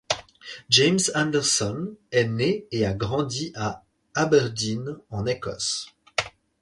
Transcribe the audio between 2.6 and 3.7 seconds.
et a grandi